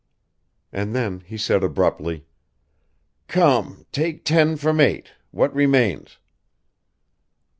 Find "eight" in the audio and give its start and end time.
4.79-5.11